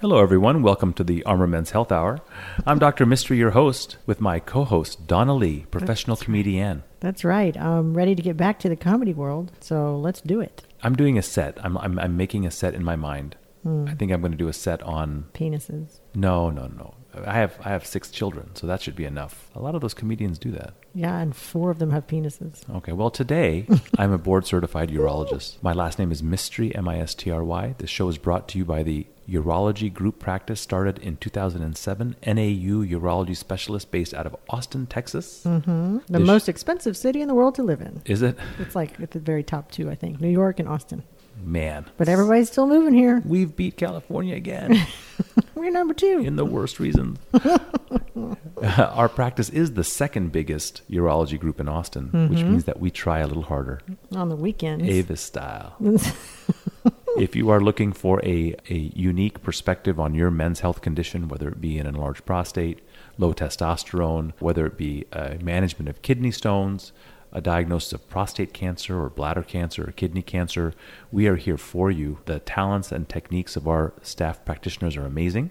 Hello, 0.00 0.22
everyone. 0.22 0.62
Welcome 0.62 0.92
to 0.92 1.02
the 1.02 1.24
Armor 1.24 1.48
Men's 1.48 1.72
Health 1.72 1.90
Hour. 1.90 2.20
I'm 2.64 2.78
Dr. 2.78 3.04
Mistry, 3.04 3.36
your 3.36 3.50
host, 3.50 3.96
with 4.06 4.20
my 4.20 4.38
co 4.38 4.62
host, 4.62 5.08
Donna 5.08 5.34
Lee, 5.34 5.66
professional 5.72 6.16
comedian. 6.16 6.84
That's 7.00 7.24
right. 7.24 7.56
I'm 7.56 7.94
ready 7.94 8.14
to 8.14 8.22
get 8.22 8.36
back 8.36 8.60
to 8.60 8.68
the 8.68 8.76
comedy 8.76 9.12
world, 9.12 9.50
so 9.58 9.98
let's 9.98 10.20
do 10.20 10.40
it. 10.40 10.62
I'm 10.84 10.94
doing 10.94 11.18
a 11.18 11.22
set. 11.22 11.58
I'm, 11.64 11.76
I'm, 11.78 11.98
I'm 11.98 12.16
making 12.16 12.46
a 12.46 12.50
set 12.52 12.74
in 12.74 12.84
my 12.84 12.94
mind. 12.94 13.34
Hmm. 13.64 13.86
I 13.88 13.94
think 13.94 14.12
I'm 14.12 14.20
going 14.20 14.30
to 14.30 14.38
do 14.38 14.46
a 14.46 14.52
set 14.52 14.84
on. 14.84 15.26
Penises. 15.34 15.98
No, 16.14 16.48
no, 16.48 16.68
no. 16.68 16.94
I 17.26 17.32
have 17.34 17.58
I 17.64 17.70
have 17.70 17.86
six 17.86 18.10
children, 18.10 18.50
so 18.54 18.66
that 18.66 18.82
should 18.82 18.94
be 18.94 19.04
enough. 19.04 19.48
A 19.54 19.60
lot 19.62 19.74
of 19.74 19.80
those 19.80 19.94
comedians 19.94 20.38
do 20.38 20.50
that. 20.52 20.74
Yeah, 20.94 21.18
and 21.18 21.34
four 21.34 21.70
of 21.70 21.78
them 21.78 21.90
have 21.90 22.06
penises. 22.06 22.68
Okay, 22.76 22.92
well, 22.92 23.10
today 23.10 23.66
I'm 23.98 24.12
a 24.12 24.18
board 24.18 24.46
certified 24.46 24.90
urologist. 24.90 25.56
My 25.62 25.72
last 25.72 25.98
name 25.98 26.12
is 26.12 26.22
Mistry, 26.22 26.76
M 26.76 26.86
I 26.88 26.98
S 26.98 27.14
T 27.14 27.30
R 27.30 27.42
Y. 27.42 27.74
This 27.78 27.90
show 27.90 28.08
is 28.08 28.18
brought 28.18 28.46
to 28.48 28.58
you 28.58 28.64
by 28.64 28.82
the 28.82 29.06
Urology 29.28 29.92
Group 29.92 30.18
Practice, 30.18 30.60
started 30.60 30.98
in 30.98 31.16
2007. 31.16 32.16
NAU 32.26 32.82
Urology 32.84 33.36
Specialist 33.36 33.90
based 33.90 34.14
out 34.14 34.26
of 34.26 34.36
Austin, 34.50 34.86
Texas. 34.86 35.42
hmm 35.44 35.98
The 36.08 36.18
This- 36.18 36.26
most 36.26 36.48
expensive 36.48 36.96
city 36.96 37.20
in 37.22 37.28
the 37.28 37.34
world 37.34 37.54
to 37.56 37.62
live 37.62 37.80
in. 37.80 38.02
Is 38.04 38.22
it? 38.22 38.38
It's 38.58 38.74
like 38.76 39.00
at 39.00 39.10
the 39.12 39.18
very 39.18 39.42
top 39.42 39.70
two, 39.70 39.90
I 39.90 39.94
think 39.94 40.20
New 40.20 40.28
York 40.30 40.60
and 40.60 40.68
Austin. 40.68 41.02
Man. 41.42 41.84
But 41.96 42.08
everybody's 42.08 42.50
still 42.50 42.66
moving 42.66 42.94
here. 42.94 43.22
We've 43.24 43.54
beat 43.54 43.76
California 43.76 44.34
again 44.34 44.74
We're 45.58 45.70
number 45.70 45.94
two. 45.94 46.22
in 46.24 46.36
the 46.36 46.44
worst 46.44 46.78
reasons. 46.80 47.18
Our 48.62 49.08
practice 49.08 49.48
is 49.48 49.74
the 49.74 49.84
second 49.84 50.32
biggest 50.32 50.82
urology 50.90 51.38
group 51.38 51.60
in 51.60 51.68
Austin, 51.68 52.06
which 52.28 52.38
Mm-hmm. 52.40 52.50
means 52.50 52.64
that 52.64 52.80
we 52.80 52.90
try 52.90 53.18
a 53.20 53.26
little 53.26 53.44
harder. 53.44 53.80
on 54.14 54.28
the 54.28 54.36
weekends. 54.36 54.88
Avis 54.88 55.20
style. 55.20 55.76
if 57.18 57.34
you 57.36 57.50
are 57.50 57.60
looking 57.60 57.92
for 57.92 58.20
a, 58.24 58.54
a 58.68 58.74
unique 58.94 59.42
perspective 59.42 59.98
on 60.00 60.14
your 60.14 60.30
men's 60.30 60.60
health 60.60 60.80
condition, 60.80 61.28
whether 61.28 61.48
it 61.48 61.60
be 61.60 61.78
an 61.78 61.86
enlarged 61.86 62.24
prostate, 62.24 62.80
low 63.16 63.32
testosterone, 63.32 64.32
whether 64.40 64.66
it 64.66 64.76
be 64.76 65.04
uh, 65.12 65.34
management 65.42 65.88
of 65.88 66.02
kidney 66.02 66.30
stones, 66.30 66.92
a 67.32 67.40
diagnosis 67.40 67.92
of 67.92 68.08
prostate 68.08 68.52
cancer 68.52 69.00
or 69.02 69.10
bladder 69.10 69.42
cancer 69.42 69.88
or 69.88 69.92
kidney 69.92 70.22
cancer, 70.22 70.72
we 71.12 71.26
are 71.26 71.36
here 71.36 71.56
for 71.58 71.90
you. 71.90 72.18
The 72.26 72.38
talents 72.40 72.90
and 72.92 73.08
techniques 73.08 73.56
of 73.56 73.68
our 73.68 73.92
staff 74.02 74.44
practitioners 74.44 74.96
are 74.96 75.04
amazing. 75.06 75.50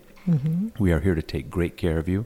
We 0.77 0.91
are 0.91 0.99
here 0.99 1.15
to 1.15 1.21
take 1.21 1.49
great 1.49 1.77
care 1.77 1.97
of 1.97 2.09
you, 2.09 2.25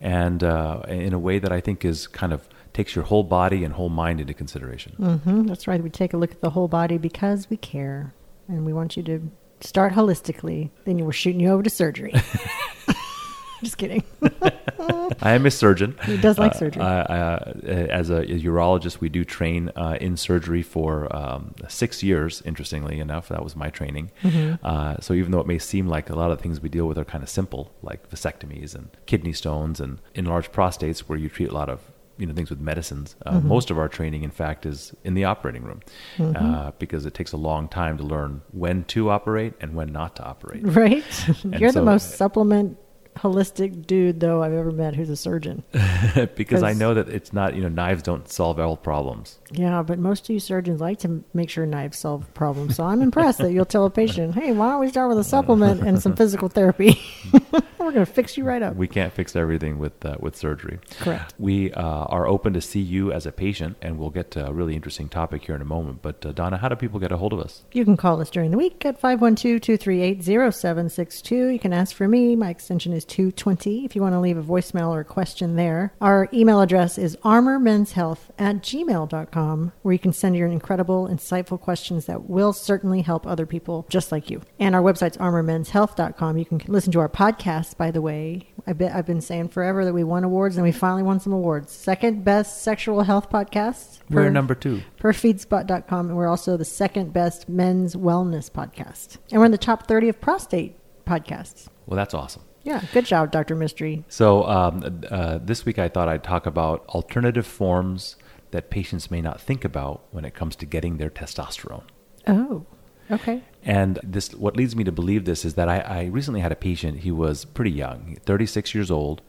and 0.00 0.42
uh, 0.42 0.80
in 0.88 1.12
a 1.12 1.18
way 1.18 1.38
that 1.38 1.52
I 1.52 1.60
think 1.60 1.84
is 1.84 2.06
kind 2.06 2.32
of 2.32 2.48
takes 2.72 2.94
your 2.94 3.04
whole 3.04 3.24
body 3.24 3.62
and 3.62 3.74
whole 3.74 3.90
mind 3.90 4.20
into 4.20 4.32
consideration. 4.32 4.92
hmm 4.94 5.42
That's 5.46 5.66
right. 5.68 5.82
We 5.82 5.90
take 5.90 6.14
a 6.14 6.16
look 6.16 6.30
at 6.32 6.40
the 6.40 6.48
whole 6.48 6.66
body 6.66 6.96
because 6.96 7.50
we 7.50 7.58
care, 7.58 8.14
and 8.48 8.64
we 8.64 8.72
want 8.72 8.96
you 8.96 9.02
to 9.02 9.30
start 9.60 9.92
holistically. 9.92 10.70
Then 10.86 11.04
we're 11.04 11.12
shooting 11.12 11.40
you 11.40 11.50
over 11.50 11.62
to 11.62 11.68
surgery. 11.68 12.14
Just 13.62 13.76
kidding. 13.76 14.02
I 15.22 15.32
am 15.32 15.46
a 15.46 15.50
surgeon. 15.50 15.96
He 16.04 16.16
does 16.16 16.38
like 16.38 16.52
Uh, 16.52 16.58
surgery. 16.58 16.82
I- 16.82 17.02
I, 17.02 17.18
uh, 17.18 17.52
as 17.90 18.10
a, 18.10 18.24
urologist, 18.24 19.00
we 19.00 19.08
do 19.08 19.24
train 19.24 19.70
uh, 19.76 19.96
in 20.00 20.16
surgery 20.16 20.62
for 20.62 21.14
um, 21.14 21.54
six 21.68 22.02
years. 22.02 22.42
Interestingly 22.44 22.98
enough, 23.00 23.28
that 23.28 23.42
was 23.44 23.54
my 23.56 23.70
training. 23.70 24.10
Mm-hmm. 24.22 24.64
Uh, 24.64 24.96
so 25.00 25.14
even 25.14 25.32
though 25.32 25.40
it 25.40 25.46
may 25.46 25.58
seem 25.58 25.86
like 25.86 26.10
a 26.10 26.14
lot 26.14 26.30
of 26.30 26.38
the 26.38 26.42
things 26.42 26.60
we 26.60 26.68
deal 26.68 26.86
with 26.86 26.98
are 26.98 27.04
kind 27.04 27.22
of 27.22 27.28
simple, 27.30 27.72
like 27.82 28.08
vasectomies 28.10 28.74
and 28.74 28.88
kidney 29.06 29.32
stones 29.32 29.80
and 29.80 30.00
enlarged 30.14 30.52
prostates, 30.52 31.00
where 31.00 31.18
you 31.18 31.28
treat 31.28 31.50
a 31.50 31.54
lot 31.54 31.68
of 31.68 31.80
you 32.18 32.26
know 32.26 32.34
things 32.34 32.50
with 32.50 32.60
medicines. 32.60 33.16
Uh, 33.24 33.32
Mm-hmm. 33.32 33.48
Most 33.48 33.70
of 33.70 33.78
our 33.78 33.88
training, 33.88 34.22
in 34.22 34.30
fact, 34.30 34.66
is 34.66 34.94
in 35.02 35.14
the 35.14 35.24
operating 35.24 35.62
room 35.64 35.80
uh, 36.20 36.70
because 36.78 37.06
it 37.06 37.14
takes 37.14 37.32
a 37.32 37.36
long 37.36 37.68
time 37.68 37.96
to 37.98 38.04
learn 38.04 38.42
when 38.52 38.84
to 38.84 39.10
operate 39.10 39.54
and 39.60 39.74
when 39.74 39.90
not 39.92 40.16
to 40.16 40.22
operate. 40.24 40.62
right? 40.64 41.04
You're 41.60 41.72
so- 41.72 41.80
the 41.80 41.84
most 41.86 42.16
supplement 42.16 42.78
holistic 43.22 43.86
dude 43.86 44.18
though 44.20 44.42
I've 44.42 44.52
ever 44.52 44.72
met 44.72 44.94
who's 44.96 45.08
a 45.08 45.16
surgeon. 45.16 45.62
because 46.34 46.62
I 46.62 46.72
know 46.72 46.94
that 46.94 47.08
it's 47.08 47.32
not, 47.32 47.54
you 47.54 47.62
know, 47.62 47.68
knives 47.68 48.02
don't 48.02 48.28
solve 48.28 48.58
all 48.58 48.76
problems. 48.76 49.38
Yeah, 49.52 49.82
but 49.82 49.98
most 49.98 50.24
of 50.24 50.30
you 50.30 50.40
surgeons 50.40 50.80
like 50.80 50.98
to 51.00 51.22
make 51.32 51.48
sure 51.48 51.64
knives 51.64 51.98
solve 51.98 52.32
problems. 52.34 52.76
So 52.76 52.84
I'm 52.84 53.00
impressed 53.00 53.38
that 53.38 53.52
you'll 53.52 53.64
tell 53.64 53.86
a 53.86 53.90
patient, 53.90 54.34
"Hey, 54.34 54.52
why 54.52 54.70
don't 54.70 54.80
we 54.80 54.88
start 54.88 55.08
with 55.08 55.18
a 55.18 55.24
supplement 55.24 55.82
and 55.82 56.02
some 56.02 56.16
physical 56.20 56.48
therapy? 56.48 57.00
We're 57.84 57.92
going 57.92 58.06
to 58.06 58.12
fix 58.12 58.36
you 58.36 58.44
right 58.44 58.62
up." 58.62 58.76
We 58.76 58.88
can't 58.88 59.12
fix 59.12 59.36
everything 59.36 59.78
with 59.78 60.04
uh, 60.04 60.16
with 60.20 60.36
surgery. 60.36 60.78
Correct. 61.00 61.34
We 61.38 61.72
uh, 61.72 61.82
are 61.82 62.26
open 62.26 62.52
to 62.54 62.60
see 62.60 62.80
you 62.80 63.12
as 63.12 63.26
a 63.26 63.32
patient, 63.32 63.76
and 63.82 63.98
we'll 63.98 64.10
get 64.10 64.30
to 64.32 64.46
a 64.46 64.52
really 64.52 64.74
interesting 64.74 65.08
topic 65.08 65.44
here 65.44 65.54
in 65.54 65.62
a 65.62 65.66
moment. 65.66 66.02
But 66.02 66.24
uh, 66.24 66.32
Donna, 66.32 66.58
how 66.58 66.68
do 66.68 66.76
people 66.76 67.00
get 67.00 67.12
a 67.12 67.16
hold 67.16 67.32
of 67.32 67.40
us? 67.40 67.62
You 67.72 67.84
can 67.84 67.96
call 67.96 68.20
us 68.20 68.30
during 68.30 68.50
the 68.50 68.58
week 68.58 68.84
at 68.84 69.00
512-238-0762. 69.00 71.52
You 71.52 71.58
can 71.58 71.72
ask 71.72 71.96
for 71.96 72.08
me. 72.08 72.36
My 72.36 72.50
extension 72.50 72.92
is 72.92 73.04
220 73.04 73.84
if 73.84 73.96
you 73.96 74.02
want 74.02 74.14
to 74.14 74.20
leave 74.20 74.38
a 74.38 74.42
voicemail 74.42 74.90
or 74.90 75.00
a 75.00 75.04
question 75.04 75.56
there. 75.56 75.92
Our 76.00 76.28
email 76.32 76.60
address 76.60 76.98
is 76.98 77.16
armormenshealth 77.24 78.18
at 78.38 78.62
gmail.com 78.62 79.72
where 79.82 79.92
you 79.92 79.98
can 79.98 80.12
send 80.12 80.36
your 80.36 80.48
incredible, 80.48 81.08
insightful 81.08 81.60
questions 81.60 82.06
that 82.06 82.28
will 82.28 82.52
certainly 82.52 83.02
help 83.02 83.26
other 83.26 83.46
people 83.46 83.86
just 83.88 84.12
like 84.12 84.30
you. 84.30 84.42
And 84.58 84.74
our 84.74 84.82
website's 84.82 85.16
armormenshealth.com. 85.16 86.38
You 86.38 86.44
can 86.44 86.60
listen 86.66 86.92
to 86.92 87.00
our 87.00 87.08
podcast, 87.08 87.71
by 87.74 87.90
the 87.90 88.00
way. 88.02 88.48
I 88.66 88.72
bet 88.72 88.94
I've 88.94 89.06
been 89.06 89.20
saying 89.20 89.48
forever 89.48 89.84
that 89.84 89.92
we 89.92 90.04
won 90.04 90.24
awards 90.24 90.56
and 90.56 90.64
we 90.64 90.72
finally 90.72 91.02
won 91.02 91.20
some 91.20 91.32
awards. 91.32 91.72
Second 91.72 92.24
best 92.24 92.62
sexual 92.62 93.02
health 93.02 93.30
podcast. 93.30 94.00
We're 94.10 94.24
per- 94.24 94.30
number 94.30 94.54
two. 94.54 94.82
per 94.98 95.12
feedspot.com 95.12 96.08
and 96.08 96.16
we're 96.16 96.28
also 96.28 96.56
the 96.56 96.64
second 96.64 97.12
best 97.12 97.48
men's 97.48 97.94
wellness 97.96 98.50
podcast 98.50 99.18
and 99.30 99.38
we're 99.40 99.46
in 99.46 99.52
the 99.52 99.58
top 99.58 99.86
30 99.86 100.08
of 100.10 100.20
prostate 100.20 100.76
podcasts 101.06 101.68
Well, 101.86 101.96
that's 101.96 102.14
awesome. 102.14 102.42
yeah 102.62 102.82
good 102.92 103.04
job 103.06 103.32
dr 103.32 103.54
mistry 103.56 104.04
So 104.08 104.44
um, 104.46 105.00
uh, 105.10 105.38
this 105.42 105.64
week 105.64 105.78
I 105.78 105.88
thought 105.88 106.08
I'd 106.08 106.22
talk 106.22 106.46
about 106.46 106.84
alternative 106.90 107.46
forms 107.46 108.16
that 108.52 108.70
patients 108.70 109.10
may 109.10 109.20
not 109.22 109.40
think 109.40 109.64
about 109.64 110.02
when 110.10 110.24
it 110.24 110.34
comes 110.34 110.54
to 110.56 110.66
getting 110.66 110.98
their 110.98 111.10
testosterone. 111.10 111.84
oh 112.26 112.66
okay 113.12 113.42
And 113.64 114.00
this, 114.02 114.34
what 114.34 114.56
leads 114.56 114.74
me 114.74 114.82
to 114.84 114.92
believe 114.92 115.24
this 115.24 115.44
is 115.44 115.54
that 115.54 115.68
I, 115.68 115.78
I 115.78 116.04
recently 116.06 116.40
had 116.40 116.50
a 116.50 116.56
patient. 116.56 117.00
He 117.00 117.12
was 117.12 117.44
pretty 117.44 117.70
young, 117.70 118.16
36 118.26 118.74
years 118.74 118.90
old, 118.90 119.22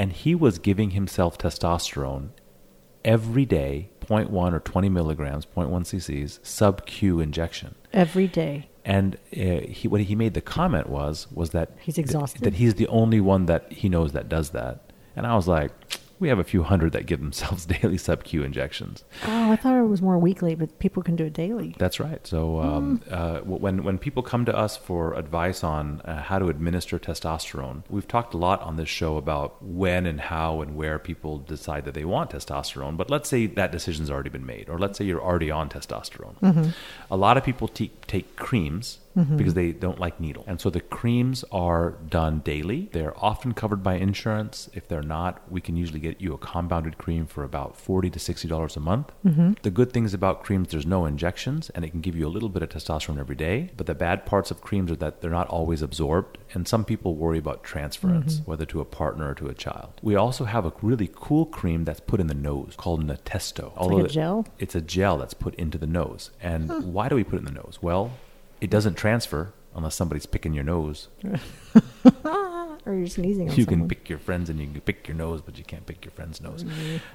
and 0.00 0.12
he 0.12 0.34
was 0.34 0.58
giving 0.58 0.90
himself 0.92 1.36
testosterone 1.36 2.30
every 3.04 3.44
day, 3.44 3.90
0.1 4.00 4.52
or 4.52 4.60
20 4.60 4.88
milligrams, 4.88 5.46
0.1 5.46 5.68
cc's, 5.90 6.40
sub 6.42 6.86
Q 6.86 7.20
injection. 7.20 7.74
every 7.92 8.26
day 8.26 8.68
And 8.84 9.16
uh, 9.36 9.60
he, 9.78 9.88
what 9.88 10.00
he 10.00 10.14
made 10.14 10.34
the 10.34 10.40
comment 10.40 10.88
was 10.88 11.26
was 11.40 11.50
that 11.50 11.68
He's 11.86 11.98
exhausted. 11.98 12.42
that 12.42 12.54
he's 12.54 12.74
the 12.74 12.88
only 12.88 13.20
one 13.20 13.46
that 13.46 13.62
he 13.80 13.88
knows 13.88 14.12
that 14.12 14.28
does 14.28 14.50
that. 14.50 14.74
And 15.16 15.26
I 15.26 15.34
was 15.34 15.46
like, 15.48 15.72
we 16.18 16.28
have 16.28 16.38
a 16.38 16.44
few 16.44 16.62
hundred 16.62 16.92
that 16.92 17.06
give 17.06 17.20
themselves 17.20 17.66
daily 17.76 17.98
sub 17.98 18.24
Q 18.24 18.42
injections. 18.42 19.04
oh 19.26 19.52
i 19.52 19.56
thought 19.56 19.76
it 19.78 19.82
was 19.88 20.00
more 20.02 20.18
weekly 20.18 20.54
but 20.54 20.78
people 20.78 21.02
can 21.02 21.16
do 21.16 21.24
it 21.24 21.32
daily 21.32 21.74
That's 21.78 22.00
right. 22.00 22.26
So 22.26 22.60
um, 22.60 23.02
uh, 23.10 23.38
when 23.40 23.82
when 23.84 23.98
people 23.98 24.22
come 24.22 24.44
to 24.46 24.56
us 24.56 24.76
for 24.76 25.14
advice 25.14 25.62
on 25.64 26.00
uh, 26.02 26.22
how 26.22 26.38
to 26.38 26.48
administer 26.48 26.98
testosterone, 26.98 27.82
we've 27.88 28.08
talked 28.08 28.34
a 28.34 28.36
lot 28.38 28.60
on 28.62 28.76
this 28.76 28.88
show 28.88 29.16
about 29.16 29.62
when 29.62 30.06
and 30.06 30.20
how 30.20 30.60
and 30.62 30.76
where 30.76 30.98
people 30.98 31.38
decide 31.38 31.84
that 31.84 31.94
they 31.94 32.04
want 32.04 32.30
testosterone. 32.30 32.96
But 32.96 33.10
let's 33.10 33.28
say 33.28 33.46
that 33.46 33.72
decision's 33.72 34.10
already 34.10 34.30
been 34.30 34.46
made, 34.46 34.68
or 34.68 34.78
let's 34.78 34.96
say 34.98 35.04
you're 35.04 35.22
already 35.22 35.50
on 35.50 35.68
testosterone. 35.68 36.72
A 37.10 37.16
lot 37.16 37.36
of 37.36 37.44
people 37.44 37.68
te- 37.68 37.92
take 38.06 38.36
creams. 38.36 38.98
Because 39.16 39.54
they 39.54 39.72
don't 39.72 39.98
like 39.98 40.20
needle. 40.20 40.44
And 40.46 40.60
so 40.60 40.68
the 40.68 40.82
creams 40.82 41.42
are 41.50 41.92
done 42.06 42.40
daily. 42.40 42.90
They're 42.92 43.16
often 43.24 43.54
covered 43.54 43.82
by 43.82 43.94
insurance. 43.94 44.68
If 44.74 44.88
they're 44.88 45.00
not, 45.18 45.40
we 45.50 45.62
can 45.62 45.74
usually 45.74 46.00
get 46.06 46.20
you 46.20 46.32
a 46.32 46.38
compounded 46.38 46.98
cream 46.98 47.26
for 47.26 47.42
about 47.44 47.76
40 47.76 48.10
to 48.10 48.18
$60 48.18 48.76
a 48.76 48.80
month. 48.80 49.12
Mm-hmm. 49.26 49.52
The 49.62 49.70
good 49.70 49.92
things 49.92 50.14
about 50.14 50.44
creams, 50.44 50.70
there's 50.70 50.86
no 50.86 51.06
injections 51.06 51.70
and 51.70 51.84
it 51.84 51.90
can 51.90 52.00
give 52.00 52.16
you 52.16 52.26
a 52.26 52.30
little 52.36 52.48
bit 52.48 52.62
of 52.62 52.68
testosterone 52.68 53.18
every 53.18 53.36
day. 53.36 53.70
But 53.76 53.86
the 53.86 53.94
bad 53.94 54.26
parts 54.26 54.50
of 54.50 54.60
creams 54.60 54.90
are 54.90 54.96
that 54.96 55.20
they're 55.20 55.30
not 55.30 55.48
always 55.48 55.82
absorbed. 55.82 56.38
And 56.54 56.66
some 56.68 56.84
people 56.84 57.14
worry 57.14 57.38
about 57.38 57.64
transference, 57.64 58.36
mm-hmm. 58.36 58.50
whether 58.50 58.66
to 58.66 58.80
a 58.80 58.84
partner 58.84 59.30
or 59.30 59.34
to 59.34 59.48
a 59.48 59.54
child. 59.54 60.00
We 60.02 60.14
also 60.14 60.44
have 60.44 60.64
a 60.64 60.72
really 60.82 61.10
cool 61.12 61.46
cream 61.46 61.84
that's 61.84 62.00
put 62.00 62.20
in 62.20 62.28
the 62.28 62.34
nose 62.34 62.74
called 62.76 63.04
Natesto. 63.04 63.72
like 63.96 64.06
a 64.06 64.08
gel? 64.08 64.46
It's 64.58 64.74
a 64.74 64.80
gel 64.80 65.18
that's 65.18 65.34
put 65.34 65.54
into 65.56 65.78
the 65.78 65.86
nose. 65.86 66.30
And 66.40 66.92
why 66.94 67.08
do 67.08 67.16
we 67.16 67.24
put 67.24 67.36
it 67.36 67.38
in 67.40 67.44
the 67.46 67.60
nose? 67.62 67.78
Well, 67.82 68.12
it 68.60 68.70
doesn't 68.70 68.94
transfer 68.94 69.52
unless 69.74 69.94
somebody's 69.94 70.26
picking 70.26 70.54
your 70.54 70.64
nose. 70.64 71.08
or 72.86 72.94
you're 72.94 73.06
sneezing 73.06 73.48
You 73.48 73.64
someone. 73.64 73.80
can 73.80 73.88
pick 73.88 74.08
your 74.08 74.18
friends 74.18 74.48
and 74.48 74.58
you 74.60 74.66
can 74.68 74.80
pick 74.80 75.08
your 75.08 75.16
nose, 75.16 75.42
but 75.42 75.58
you 75.58 75.64
can't 75.64 75.84
pick 75.86 76.04
your 76.04 76.12
friend's 76.12 76.40
nose, 76.40 76.64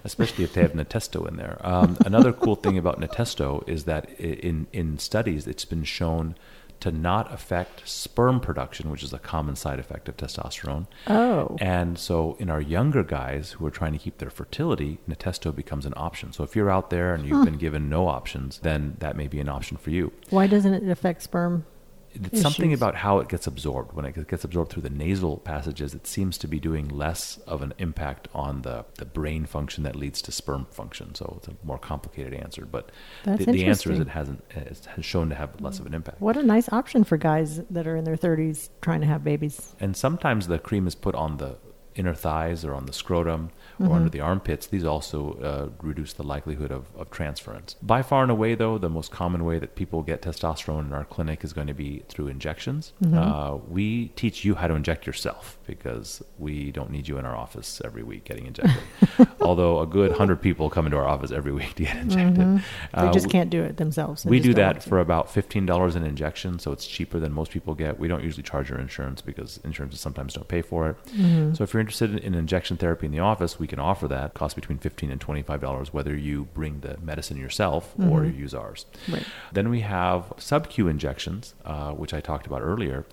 especially 0.04 0.44
if 0.44 0.54
they 0.54 0.62
have 0.62 0.74
Natesto 0.74 1.28
in 1.28 1.38
there. 1.38 1.58
Um, 1.62 1.98
another 2.06 2.34
cool 2.34 2.56
thing 2.56 2.78
about 2.78 3.00
Natesto 3.00 3.68
is 3.68 3.86
that 3.86 4.10
in 4.20 4.68
in 4.74 5.00
studies, 5.00 5.48
it's 5.48 5.66
been 5.66 5.84
shown 5.84 6.36
to 6.82 6.92
not 6.92 7.32
affect 7.32 7.88
sperm 7.88 8.40
production, 8.40 8.90
which 8.90 9.04
is 9.04 9.14
a 9.14 9.20
common 9.20 9.56
side 9.56 9.80
effect 9.80 10.10
of 10.10 10.18
testosterone. 10.18 10.88
Oh. 11.08 11.56
And 11.62 11.98
so, 11.98 12.36
in 12.40 12.50
our 12.50 12.60
younger 12.60 13.04
guys 13.04 13.52
who 13.52 13.66
are 13.68 13.72
trying 13.72 13.94
to 13.94 14.00
keep 14.00 14.18
their 14.18 14.32
fertility, 14.32 14.98
Natesto 15.08 15.56
becomes 15.56 15.86
an 15.86 15.94
option. 15.96 16.34
So, 16.34 16.44
if 16.44 16.56
you're 16.56 16.72
out 16.72 16.90
there 16.90 17.14
and 17.14 17.26
you've 17.26 17.46
been 17.46 17.58
given 17.58 17.88
no 17.88 18.08
options, 18.08 18.58
then 18.60 18.98
that 19.00 19.16
may 19.16 19.28
be 19.28 19.40
an 19.40 19.48
option 19.48 19.78
for 19.78 19.92
you. 19.92 20.12
Why 20.32 20.48
doesn't 20.48 20.74
it 20.74 20.90
affect 20.90 21.22
sperm? 21.22 21.66
It's 22.14 22.42
something 22.42 22.74
about 22.74 22.96
how 22.96 23.20
it 23.20 23.30
gets 23.30 23.48
absorbed. 23.48 23.94
When 23.94 24.06
it 24.06 24.28
gets 24.28 24.44
absorbed 24.44 24.72
through 24.72 24.84
the 24.84 24.90
nasal 24.90 25.38
passages, 25.38 25.94
it 25.94 26.08
seems 26.08 26.38
to 26.40 26.48
be 26.48 26.60
doing 26.60 26.88
less 26.88 27.38
of 27.48 27.62
an 27.62 27.74
impact 27.78 28.28
on 28.34 28.62
the, 28.62 28.86
the 28.96 29.06
brain 29.06 29.46
function 29.46 29.84
that 29.84 29.96
leads 29.96 30.22
to 30.24 30.32
sperm 30.32 30.66
function. 30.72 31.16
So 31.16 31.36
it's 31.38 31.48
a 31.48 31.56
more 31.64 31.78
complicated 31.78 32.34
answer, 32.34 32.66
but 32.66 32.92
the, 33.24 33.38
the 33.38 33.66
answer 33.66 33.92
is 33.92 34.00
it 34.00 34.10
hasn't 34.10 34.44
it 34.52 34.88
has 34.96 35.06
shown 35.06 35.30
to 35.30 35.36
have 35.36 35.60
less 35.62 35.80
of 35.80 35.86
an 35.86 35.94
impact. 35.94 36.22
What 36.22 36.38
a 36.38 36.44
nice 36.44 36.72
option 36.72 37.04
for 37.04 37.18
guys 37.18 37.58
that 37.70 37.88
are 37.88 37.96
in 37.96 38.04
their 38.04 38.18
30s 38.18 38.70
trying 38.82 39.02
to 39.02 39.08
have 39.08 39.24
babies. 39.24 39.76
And 39.80 39.96
sometimes 39.96 40.48
the 40.48 40.60
cream 40.60 40.88
is 40.88 40.96
put 40.96 41.16
on 41.16 41.38
the 41.38 41.58
inner 41.96 42.14
thighs 42.14 42.64
or 42.66 42.74
on 42.74 42.86
the 42.86 42.94
scrotum 42.94 43.50
Mm-hmm. 43.80 43.92
or 43.92 43.96
under 43.96 44.10
the 44.10 44.20
armpits. 44.20 44.68
These 44.68 44.84
also 44.86 45.34
uh, 45.42 45.70
reduce 45.82 46.14
the 46.14 46.22
likelihood 46.22 46.72
of, 46.72 46.86
of 46.96 47.10
transference. 47.10 47.76
By 47.82 48.04
far 48.04 48.22
and 48.22 48.30
away, 48.32 48.54
though, 48.54 48.78
the 48.78 48.90
most 48.90 49.10
common 49.12 49.44
way 49.44 49.58
that 49.58 49.74
people 49.76 50.04
get 50.04 50.22
testosterone 50.22 50.86
in 50.86 50.94
our 50.94 51.06
clinic 51.06 51.44
is 51.44 51.52
going 51.52 51.66
to 51.66 51.74
be 51.74 52.04
through 52.08 52.28
injections. 52.28 52.94
Mm-hmm. 53.04 53.18
Uh, 53.18 53.56
we 53.56 54.10
teach 54.10 54.46
you 54.46 54.54
how 54.56 54.68
to 54.68 54.76
inject 54.76 55.08
yourself 55.08 55.58
because 55.66 56.22
we 56.38 56.72
don't 56.72 56.92
need 56.92 57.08
you 57.08 57.18
in 57.18 57.26
our 57.26 57.36
office 57.36 57.82
every 57.84 58.04
week 58.04 58.26
getting 58.26 58.46
injected. 58.46 58.78
Although 59.42 59.80
a 59.80 59.88
good 59.88 60.12
100 60.12 60.40
people 60.42 60.70
come 60.70 60.86
into 60.86 60.98
our 60.98 61.08
office 61.08 61.32
every 61.32 61.52
week 61.54 61.74
to 61.76 61.84
get 61.86 61.96
injected. 61.96 62.36
Mm-hmm. 62.46 62.58
They 63.02 63.08
Uh, 63.08 63.12
just 63.14 63.30
can't 63.32 63.50
do 63.50 63.64
it 63.64 63.78
themselves. 63.78 64.26
We 64.26 64.40
do 64.40 64.54
that 64.56 64.84
for 64.84 65.00
about 65.00 65.32
fifteen 65.32 65.66
dollars 65.66 65.96
an 65.96 66.04
injection, 66.04 66.60
so 66.60 66.72
it's 66.72 66.86
cheaper 66.86 67.20
than 67.20 67.32
most 67.32 67.50
people 67.52 67.74
get. 67.74 67.98
We 68.00 68.08
don't 68.08 68.24
usually 68.24 68.44
charge 68.44 68.72
our 68.72 68.78
insurance 68.80 69.22
because 69.22 69.60
insurances 69.64 70.00
sometimes 70.00 70.34
don't 70.36 70.48
pay 70.48 70.62
for 70.62 70.90
it. 70.90 70.98
Mm-hmm. 71.08 71.56
So 71.56 71.64
if 71.64 71.74
you're 71.74 71.81
interested 71.82 72.12
in, 72.12 72.20
in 72.20 72.34
injection 72.34 72.78
therapy 72.78 73.06
in 73.06 73.12
the 73.12 73.20
office, 73.20 73.60
we 73.60 73.68
can 73.68 73.80
offer 73.80 74.08
that. 74.08 74.34
Costs 74.34 74.56
between 74.56 74.78
fifteen 74.78 75.12
and 75.12 75.20
twenty 75.20 75.42
five 75.42 75.60
dollars, 75.60 75.92
whether 75.92 76.16
you 76.16 76.46
bring 76.54 76.80
the 76.80 76.98
medicine 77.02 77.38
yourself 77.38 77.94
or 78.00 78.24
you 78.24 78.32
use 78.32 78.54
ours. 78.54 78.86
Right. 79.10 79.26
Then 79.52 79.70
we 79.70 79.82
have 79.82 80.32
sub-Q 80.38 80.88
injections, 80.88 81.54
uh, 81.66 81.92
which 81.92 82.14
I 82.14 82.22
talked 82.22 82.48
about 82.48 82.62
earlier. 82.62 83.06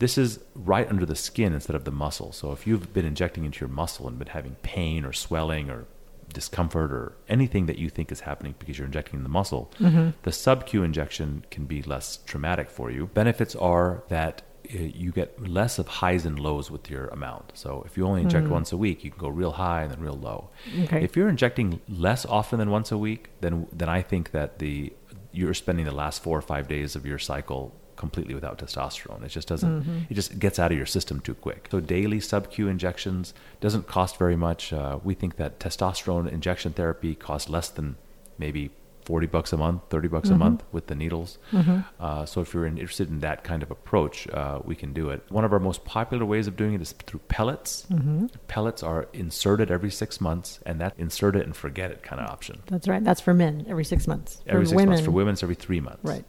This 0.00 0.18
is 0.18 0.40
right 0.56 0.88
under 0.88 1.06
the 1.06 1.14
skin 1.14 1.52
instead 1.52 1.76
of 1.76 1.84
the 1.84 1.92
muscle. 1.92 2.32
So 2.32 2.50
if 2.50 2.66
you've 2.66 2.92
been 2.92 3.06
injecting 3.06 3.44
into 3.44 3.60
your 3.60 3.68
muscle 3.68 4.08
and 4.08 4.18
been 4.18 4.28
having 4.28 4.56
pain 4.62 5.04
or 5.04 5.12
swelling 5.12 5.70
or 5.70 5.86
discomfort 6.32 6.90
or 6.90 7.12
anything 7.28 7.66
that 7.66 7.78
you 7.78 7.88
think 7.88 8.10
is 8.10 8.20
happening 8.20 8.56
because 8.58 8.76
you're 8.76 8.86
injecting 8.86 9.18
in 9.18 9.22
the 9.22 9.28
muscle, 9.28 9.70
the 10.22 10.32
sub-Q 10.32 10.82
injection 10.82 11.44
can 11.50 11.64
be 11.66 11.80
less 11.82 12.18
traumatic 12.26 12.68
for 12.70 12.90
you. 12.90 13.06
Benefits 13.06 13.54
are 13.54 14.02
that 14.08 14.42
you 14.80 15.12
get 15.12 15.48
less 15.48 15.78
of 15.78 15.86
highs 15.88 16.26
and 16.26 16.38
lows 16.38 16.70
with 16.70 16.90
your 16.90 17.06
amount. 17.08 17.52
So 17.54 17.82
if 17.86 17.96
you 17.96 18.06
only 18.06 18.22
inject 18.22 18.48
once 18.48 18.72
a 18.72 18.76
week, 18.76 19.04
you 19.04 19.10
can 19.10 19.20
go 19.20 19.28
real 19.28 19.52
high 19.52 19.82
and 19.82 19.90
then 19.92 20.00
real 20.00 20.18
low. 20.18 20.50
Okay. 20.84 21.02
If 21.02 21.16
you're 21.16 21.28
injecting 21.28 21.80
less 21.88 22.26
often 22.26 22.58
than 22.58 22.70
once 22.70 22.90
a 22.92 22.98
week, 22.98 23.30
then 23.40 23.66
then 23.72 23.88
I 23.88 24.02
think 24.02 24.30
that 24.32 24.58
the 24.58 24.92
you're 25.32 25.54
spending 25.54 25.84
the 25.84 25.94
last 25.94 26.22
four 26.22 26.38
or 26.38 26.42
five 26.42 26.68
days 26.68 26.96
of 26.96 27.04
your 27.04 27.18
cycle 27.18 27.72
completely 27.96 28.34
without 28.34 28.58
testosterone. 28.58 29.24
It 29.24 29.28
just 29.28 29.48
doesn't. 29.48 30.06
It 30.10 30.14
just 30.14 30.38
gets 30.38 30.58
out 30.58 30.72
of 30.72 30.76
your 30.76 30.86
system 30.86 31.20
too 31.20 31.34
quick. 31.34 31.68
So 31.70 31.80
daily 31.80 32.20
sub 32.20 32.50
Q 32.50 32.68
injections 32.68 33.34
doesn't 33.60 33.86
cost 33.86 34.16
very 34.18 34.36
much. 34.36 34.72
Uh, 34.72 34.98
we 35.02 35.14
think 35.14 35.36
that 35.36 35.58
testosterone 35.60 36.30
injection 36.30 36.72
therapy 36.72 37.14
costs 37.14 37.48
less 37.48 37.68
than 37.68 37.96
maybe. 38.38 38.70
40 39.04 39.26
bucks 39.26 39.52
a 39.52 39.56
month, 39.56 39.82
30 39.90 40.08
bucks 40.08 40.28
a 40.30 40.36
month 40.36 40.64
with 40.72 40.86
the 40.86 40.94
needles. 40.94 41.38
Uh, 42.00 42.24
so 42.24 42.40
if 42.40 42.54
you're 42.54 42.66
interested 42.66 43.08
in 43.08 43.20
that 43.20 43.44
kind 43.44 43.62
of 43.62 43.70
approach, 43.70 44.28
uh, 44.28 44.60
we 44.64 44.74
can 44.74 44.92
do 44.92 45.10
it. 45.10 45.22
One 45.28 45.44
of 45.44 45.52
our 45.52 45.58
most 45.60 45.84
popular 45.84 46.24
ways 46.24 46.46
of 46.46 46.56
doing 46.56 46.74
it 46.74 46.80
is 46.80 46.92
through 46.92 47.20
pellets. 47.28 47.86
Pellets 48.48 48.82
are 48.82 49.08
inserted 49.12 49.70
every 49.70 49.90
six 49.90 50.20
months, 50.20 50.60
and 50.66 50.80
that 50.80 50.94
insert 50.98 51.36
it 51.36 51.44
and 51.44 51.54
forget 51.54 51.90
it 51.90 52.02
kind 52.02 52.20
of 52.20 52.28
option. 52.30 52.62
That's 52.66 52.88
right. 52.88 53.04
That's 53.04 53.20
for 53.20 53.34
men 53.34 53.66
every 53.68 53.84
six 53.84 54.06
months. 54.06 54.42
Every 54.46 54.62
for 54.62 54.68
six 54.70 54.76
women, 54.76 54.88
months. 54.90 55.04
For 55.04 55.10
women, 55.10 55.32
it's 55.34 55.42
every 55.42 55.54
three 55.54 55.80
months. 55.80 56.00
Right. 56.02 56.24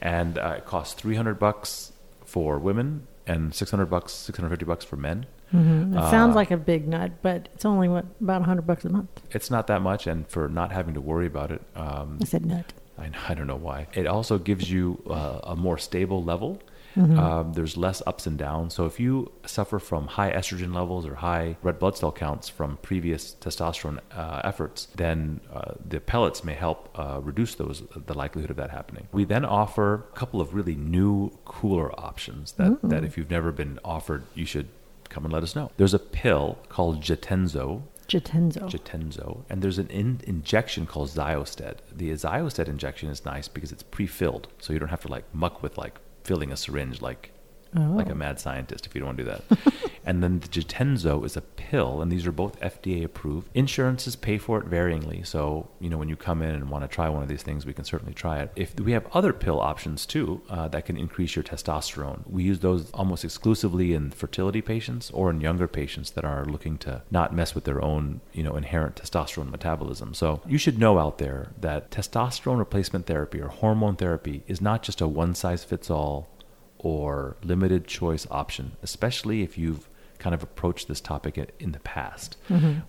And 0.00 0.38
uh, 0.38 0.56
it 0.58 0.66
costs 0.66 0.94
300 0.94 1.38
bucks 1.38 1.92
for 2.24 2.58
women 2.58 3.06
and 3.26 3.54
600 3.54 3.86
bucks, 3.86 4.12
650 4.12 4.64
bucks 4.64 4.84
for 4.84 4.96
men. 4.96 5.26
Mhm. 5.54 5.96
It 5.96 6.10
sounds 6.10 6.32
Uh, 6.32 6.36
like 6.36 6.50
a 6.50 6.56
big 6.56 6.88
nut, 6.88 7.12
but 7.22 7.48
it's 7.54 7.64
only 7.64 7.88
what 7.88 8.04
about 8.20 8.42
hundred 8.42 8.66
bucks 8.66 8.84
a 8.84 8.88
month. 8.90 9.08
It's 9.30 9.50
not 9.50 9.66
that 9.68 9.80
much, 9.82 10.06
and 10.06 10.26
for 10.28 10.48
not 10.48 10.72
having 10.72 10.94
to 10.94 11.00
worry 11.00 11.26
about 11.26 11.50
it, 11.52 11.62
um, 11.76 12.18
I 12.20 12.24
said 12.24 12.44
nut. 12.44 12.72
I, 12.98 13.10
I 13.28 13.34
don't 13.34 13.46
know 13.46 13.56
why. 13.56 13.86
It 13.94 14.06
also 14.06 14.38
gives 14.38 14.70
you 14.70 15.02
uh, 15.08 15.40
a 15.44 15.54
more 15.56 15.78
stable 15.78 16.22
level. 16.24 16.60
Mm-hmm. 16.96 17.18
Um, 17.18 17.52
there's 17.52 17.76
less 17.76 18.02
ups 18.06 18.26
and 18.26 18.38
downs. 18.38 18.72
So 18.72 18.86
if 18.86 18.98
you 18.98 19.30
suffer 19.44 19.78
from 19.78 20.06
high 20.06 20.32
estrogen 20.32 20.74
levels 20.74 21.04
or 21.04 21.16
high 21.16 21.58
red 21.62 21.78
blood 21.78 21.94
cell 21.98 22.10
counts 22.10 22.48
from 22.48 22.78
previous 22.80 23.36
testosterone 23.38 23.98
uh, 24.16 24.40
efforts, 24.44 24.88
then 24.96 25.40
uh, 25.52 25.72
the 25.86 26.00
pellets 26.00 26.42
may 26.42 26.54
help 26.54 26.88
uh, 26.98 27.20
reduce 27.22 27.54
those 27.56 27.82
the 28.06 28.14
likelihood 28.14 28.50
of 28.50 28.56
that 28.56 28.70
happening. 28.70 29.08
We 29.12 29.24
then 29.24 29.44
offer 29.44 30.06
a 30.10 30.16
couple 30.18 30.40
of 30.40 30.54
really 30.54 30.74
new, 30.74 31.32
cooler 31.44 31.92
options 32.00 32.52
that, 32.52 32.80
that 32.82 33.04
if 33.04 33.18
you've 33.18 33.30
never 33.30 33.52
been 33.52 33.78
offered, 33.84 34.22
you 34.34 34.46
should 34.46 34.68
come 35.08 35.24
and 35.24 35.32
let 35.32 35.42
us 35.42 35.56
know. 35.56 35.70
There's 35.76 35.94
a 35.94 35.98
pill 35.98 36.58
called 36.68 37.00
Jatenzo 37.00 37.82
Jatenzo. 38.08 38.70
Jatenzo, 38.70 39.44
and 39.50 39.62
there's 39.62 39.78
an 39.78 39.88
in- 39.88 40.20
injection 40.24 40.86
called 40.86 41.08
Xyosted. 41.08 41.78
The 41.92 42.10
Xyosted 42.10 42.68
injection 42.68 43.08
is 43.08 43.24
nice 43.24 43.48
because 43.48 43.72
it's 43.72 43.82
pre-filled, 43.82 44.48
so 44.60 44.72
you 44.72 44.78
don't 44.78 44.90
have 44.90 45.02
to 45.02 45.08
like 45.08 45.24
muck 45.34 45.62
with 45.62 45.76
like 45.76 45.98
filling 46.22 46.52
a 46.52 46.56
syringe 46.56 47.02
like 47.02 47.32
like 47.74 48.08
a 48.08 48.14
mad 48.14 48.40
scientist 48.40 48.86
if 48.86 48.94
you 48.94 49.00
don't 49.00 49.08
want 49.08 49.18
to 49.18 49.24
do 49.24 49.30
that. 49.30 49.90
and 50.04 50.22
then 50.22 50.40
the 50.40 50.48
Jatenzo 50.48 51.24
is 51.24 51.36
a 51.36 51.40
pill, 51.40 52.00
and 52.00 52.10
these 52.10 52.26
are 52.26 52.32
both 52.32 52.60
FDA 52.60 53.04
approved. 53.04 53.48
Insurances 53.54 54.16
pay 54.16 54.38
for 54.38 54.58
it 54.58 54.70
varyingly, 54.70 55.26
so 55.26 55.68
you 55.80 55.90
know 55.90 55.98
when 55.98 56.08
you 56.08 56.16
come 56.16 56.42
in 56.42 56.54
and 56.54 56.70
want 56.70 56.84
to 56.84 56.88
try 56.88 57.08
one 57.08 57.22
of 57.22 57.28
these 57.28 57.42
things, 57.42 57.66
we 57.66 57.72
can 57.72 57.84
certainly 57.84 58.14
try 58.14 58.40
it. 58.40 58.52
If 58.56 58.78
we 58.78 58.92
have 58.92 59.06
other 59.12 59.32
pill 59.32 59.60
options 59.60 60.06
too 60.06 60.42
uh, 60.48 60.68
that 60.68 60.86
can 60.86 60.96
increase 60.96 61.36
your 61.36 61.42
testosterone, 61.42 62.28
we 62.28 62.44
use 62.44 62.60
those 62.60 62.90
almost 62.92 63.24
exclusively 63.24 63.94
in 63.94 64.10
fertility 64.10 64.62
patients 64.62 65.10
or 65.10 65.30
in 65.30 65.40
younger 65.40 65.68
patients 65.68 66.10
that 66.12 66.24
are 66.24 66.44
looking 66.44 66.78
to 66.78 67.02
not 67.10 67.34
mess 67.34 67.54
with 67.54 67.64
their 67.64 67.82
own 67.82 68.20
you 68.32 68.42
know 68.42 68.56
inherent 68.56 68.96
testosterone 68.96 69.50
metabolism. 69.50 70.14
So 70.14 70.40
you 70.46 70.58
should 70.58 70.78
know 70.78 70.98
out 70.98 71.18
there 71.18 71.52
that 71.60 71.90
testosterone 71.90 72.58
replacement 72.58 73.06
therapy 73.06 73.40
or 73.40 73.48
hormone 73.48 73.96
therapy 73.96 74.42
is 74.46 74.60
not 74.60 74.82
just 74.82 75.00
a 75.00 75.08
one 75.08 75.34
size 75.34 75.64
fits 75.64 75.90
all 75.90 76.28
or 76.78 77.36
limited 77.42 77.86
choice 77.86 78.26
option, 78.30 78.72
especially 78.82 79.42
if 79.42 79.56
you've 79.58 79.88
kind 80.18 80.34
of 80.34 80.42
approached 80.42 80.88
this 80.88 81.00
topic 81.00 81.36
in 81.58 81.72
the 81.72 81.80
past. 81.80 82.36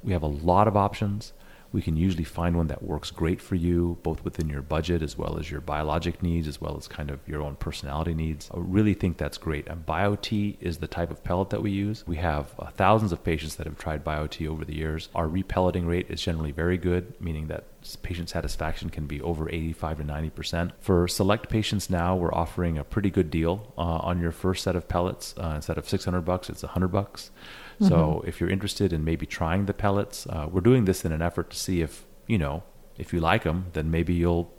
We 0.04 0.14
have 0.14 0.24
a 0.24 0.28
lot 0.28 0.68
of 0.68 0.78
options. 0.78 1.34
We 1.74 1.82
can 1.82 1.98
usually 1.98 2.24
find 2.24 2.56
one 2.56 2.68
that 2.68 2.82
works 2.82 3.12
great 3.12 3.42
for 3.42 3.56
you, 3.56 3.98
both 4.02 4.24
within 4.24 4.48
your 4.48 4.62
budget 4.62 5.02
as 5.02 5.18
well 5.18 5.38
as 5.38 5.52
your 5.52 5.60
biologic 5.60 6.24
needs, 6.24 6.48
as 6.48 6.62
well 6.62 6.78
as 6.78 6.88
kind 6.88 7.12
of 7.12 7.20
your 7.28 7.42
own 7.42 7.58
personality 7.58 8.14
needs. 8.14 8.50
I 8.54 8.60
really 8.60 8.94
think 8.94 9.18
that's 9.18 9.38
great. 9.38 9.68
And 9.68 9.86
BioTE 9.86 10.56
is 10.62 10.78
the 10.78 10.88
type 10.88 11.12
of 11.12 11.26
pellet 11.26 11.50
that 11.50 11.62
we 11.62 11.72
use. 11.72 12.08
We 12.08 12.16
have 12.18 12.56
uh, 12.58 12.68
thousands 12.68 13.12
of 13.12 13.22
patients 13.24 13.56
that 13.56 13.68
have 13.68 13.78
tried 13.78 14.06
BioTE 14.06 14.48
over 14.48 14.64
the 14.64 14.76
years. 14.76 15.10
Our 15.14 15.28
repelleting 15.28 15.86
rate 15.86 16.08
is 16.10 16.22
generally 16.22 16.54
very 16.54 16.78
good, 16.78 17.14
meaning 17.20 17.48
that 17.48 17.66
patient 18.04 18.30
satisfaction 18.30 18.90
can 18.90 19.06
be 19.06 19.22
over 19.22 19.50
85 19.50 19.98
to 19.98 20.04
90 20.04 20.30
percent. 20.32 20.72
For 20.80 21.08
select 21.08 21.50
patients 21.50 21.90
now, 21.90 22.16
we're 22.16 22.34
offering 22.34 22.78
a 22.78 22.84
pretty 22.84 23.10
good 23.10 23.30
deal 23.30 23.74
uh, 23.78 23.82
on 23.82 24.20
your 24.20 24.32
first 24.32 24.64
set 24.64 24.76
of 24.76 24.88
pellets. 24.88 25.34
Uh, 25.38 25.54
instead 25.56 25.78
of 25.78 25.88
600 25.88 26.22
bucks, 26.22 26.50
it's 26.50 26.64
100 26.64 26.88
bucks. 26.90 27.32
So 27.80 28.24
if 28.26 28.42
you're 28.42 28.50
interested 28.50 28.92
in 28.92 29.06
maybe 29.06 29.28
trying 29.28 29.68
the 29.68 29.74
pellets, 29.74 30.26
uh, 30.28 30.48
we're 30.52 30.62
doing 30.62 30.86
this 30.86 31.06
in 31.06 31.12
an 31.12 31.22
effort 31.22 31.52
to 31.52 31.58
see 31.58 31.82
if 31.82 32.06
you 32.26 32.40
know 32.40 32.64
if 32.98 33.14
you 33.14 33.20
like 33.20 33.44
them, 33.44 33.68
then 33.74 33.92
maybe 33.92 34.14
you'll 34.14 34.52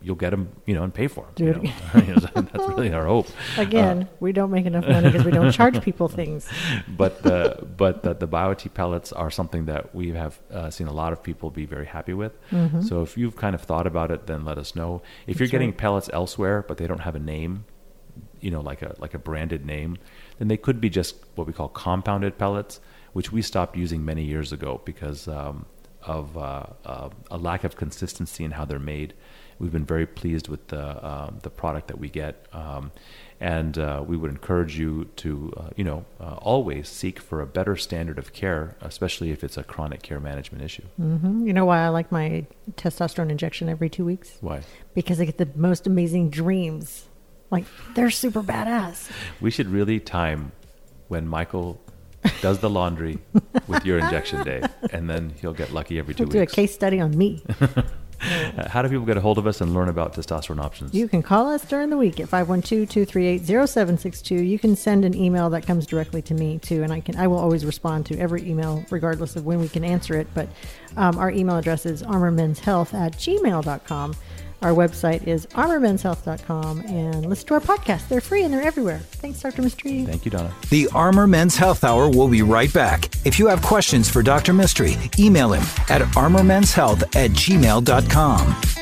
you'll 0.00 0.16
get 0.16 0.30
them, 0.30 0.48
you 0.64 0.74
know, 0.74 0.82
and 0.82 0.94
pay 0.94 1.08
for 1.08 1.26
them. 1.34 1.64
You 1.94 2.14
know? 2.14 2.20
That's 2.34 2.68
really 2.68 2.92
our 2.92 3.06
hope. 3.06 3.28
Again, 3.56 4.08
we 4.20 4.32
don't 4.32 4.50
make 4.50 4.66
enough 4.66 4.86
money 4.86 5.10
because 5.10 5.24
we 5.24 5.32
don't 5.32 5.52
charge 5.52 5.82
people 5.82 6.08
things. 6.08 6.48
but 6.88 7.22
the 7.22 7.66
but 7.76 8.02
the, 8.02 8.14
the 8.14 8.28
BioTE 8.28 8.72
pellets 8.74 9.12
are 9.12 9.30
something 9.30 9.66
that 9.66 9.94
we 9.94 10.10
have 10.10 10.38
uh, 10.52 10.70
seen 10.70 10.86
a 10.86 10.92
lot 10.92 11.12
of 11.12 11.22
people 11.22 11.50
be 11.50 11.66
very 11.66 11.86
happy 11.86 12.12
with. 12.12 12.32
So 12.82 13.02
if 13.02 13.16
you've 13.16 13.36
kind 13.36 13.54
of 13.54 13.62
thought 13.62 13.86
about 13.86 14.10
it, 14.10 14.26
then 14.26 14.44
let 14.44 14.58
us 14.58 14.74
know. 14.74 15.02
If 15.26 15.38
you're 15.38 15.48
getting 15.48 15.70
right. 15.70 15.78
pellets 15.78 16.10
elsewhere, 16.12 16.64
but 16.66 16.76
they 16.76 16.86
don't 16.86 17.00
have 17.00 17.14
a 17.14 17.20
name, 17.20 17.64
you 18.40 18.50
know, 18.50 18.60
like 18.60 18.82
a 18.82 18.94
like 18.98 19.14
a 19.14 19.18
branded 19.18 19.64
name, 19.64 19.98
then 20.38 20.48
they 20.48 20.56
could 20.56 20.80
be 20.80 20.90
just 20.90 21.16
what 21.34 21.46
we 21.46 21.52
call 21.52 21.68
compounded 21.68 22.38
pellets, 22.38 22.80
which 23.12 23.32
we 23.32 23.42
stopped 23.42 23.76
using 23.76 24.04
many 24.04 24.24
years 24.24 24.52
ago 24.52 24.80
because 24.84 25.28
um, 25.28 25.66
of 26.02 26.36
uh, 26.36 26.64
uh, 26.84 27.10
a 27.30 27.36
lack 27.36 27.64
of 27.64 27.76
consistency 27.76 28.44
in 28.44 28.52
how 28.52 28.64
they're 28.64 28.78
made. 28.78 29.14
We've 29.58 29.72
been 29.72 29.84
very 29.84 30.06
pleased 30.06 30.48
with 30.48 30.68
the 30.68 31.04
um, 31.06 31.38
the 31.42 31.50
product 31.50 31.88
that 31.88 31.98
we 31.98 32.08
get, 32.08 32.46
um, 32.52 32.92
and 33.40 33.76
uh, 33.76 34.04
we 34.06 34.16
would 34.16 34.30
encourage 34.30 34.78
you 34.78 35.06
to, 35.16 35.52
uh, 35.56 35.68
you 35.76 35.84
know, 35.84 36.04
uh, 36.20 36.34
always 36.36 36.88
seek 36.88 37.18
for 37.18 37.40
a 37.40 37.46
better 37.46 37.76
standard 37.76 38.18
of 38.18 38.32
care, 38.32 38.76
especially 38.80 39.30
if 39.30 39.42
it's 39.42 39.56
a 39.56 39.64
chronic 39.64 40.02
care 40.02 40.20
management 40.20 40.62
issue. 40.64 40.84
hmm 40.96 41.46
You 41.46 41.52
know 41.52 41.64
why 41.64 41.84
I 41.84 41.88
like 41.88 42.12
my 42.12 42.46
testosterone 42.76 43.30
injection 43.30 43.68
every 43.68 43.88
two 43.88 44.04
weeks? 44.04 44.38
Why? 44.40 44.62
Because 44.94 45.20
I 45.20 45.24
get 45.24 45.38
the 45.38 45.48
most 45.56 45.86
amazing 45.86 46.30
dreams. 46.30 47.06
Like 47.50 47.64
they're 47.94 48.10
super 48.10 48.42
badass. 48.42 49.10
We 49.40 49.50
should 49.50 49.68
really 49.68 49.98
time 50.00 50.52
when 51.08 51.26
Michael 51.26 51.80
does 52.42 52.58
the 52.60 52.68
laundry 52.70 53.18
with 53.66 53.84
your 53.86 53.98
injection 53.98 54.44
day, 54.44 54.62
and 54.92 55.08
then 55.08 55.32
he'll 55.40 55.54
get 55.54 55.72
lucky 55.72 55.98
every 55.98 56.14
2 56.14 56.24
We'll 56.24 56.30
do 56.30 56.42
a 56.42 56.46
case 56.46 56.74
study 56.74 57.00
on 57.00 57.16
me. 57.16 57.42
How 58.20 58.82
do 58.82 58.88
people 58.88 59.06
get 59.06 59.16
a 59.16 59.20
hold 59.20 59.38
of 59.38 59.46
us 59.46 59.60
and 59.60 59.72
learn 59.72 59.88
about 59.88 60.14
testosterone 60.14 60.60
options? 60.60 60.92
You 60.92 61.06
can 61.08 61.22
call 61.22 61.48
us 61.48 61.64
during 61.64 61.90
the 61.90 61.96
week 61.96 62.18
at 62.20 62.28
512-238-0762. 62.28 64.48
You 64.48 64.58
can 64.58 64.74
send 64.76 65.04
an 65.04 65.14
email 65.14 65.50
that 65.50 65.66
comes 65.66 65.86
directly 65.86 66.22
to 66.22 66.34
me 66.34 66.58
too, 66.58 66.82
and 66.82 66.92
I 66.92 66.98
can 67.00 67.14
I 67.16 67.28
will 67.28 67.38
always 67.38 67.64
respond 67.64 68.06
to 68.06 68.18
every 68.18 68.48
email 68.48 68.84
regardless 68.90 69.36
of 69.36 69.46
when 69.46 69.60
we 69.60 69.68
can 69.68 69.84
answer 69.84 70.18
it. 70.18 70.26
But 70.34 70.48
um, 70.96 71.16
our 71.18 71.30
email 71.30 71.56
address 71.56 71.86
is 71.86 72.02
armormenshealth 72.02 72.94
at 72.94 73.12
gmail.com. 73.14 74.16
Our 74.60 74.72
website 74.72 75.26
is 75.26 75.46
armormenshealth.com 75.46 76.80
and 76.80 77.26
listen 77.26 77.46
to 77.48 77.54
our 77.54 77.60
podcast. 77.60 78.08
They're 78.08 78.20
free 78.20 78.42
and 78.42 78.52
they're 78.52 78.62
everywhere. 78.62 78.98
Thanks, 78.98 79.40
Dr. 79.40 79.62
Mistry. 79.62 80.04
Thank 80.04 80.24
you, 80.24 80.30
Donna. 80.30 80.52
The 80.70 80.88
Armor 80.94 81.26
Men's 81.26 81.56
Health 81.56 81.84
Hour 81.84 82.08
will 82.10 82.28
be 82.28 82.42
right 82.42 82.72
back. 82.72 83.08
If 83.24 83.38
you 83.38 83.46
have 83.46 83.62
questions 83.62 84.10
for 84.10 84.22
Dr. 84.22 84.52
Mistry, 84.52 84.96
email 85.18 85.52
him 85.52 85.62
at 85.88 86.02
armormenshealth 86.14 87.02
at 87.14 87.30
gmail.com. 87.32 88.77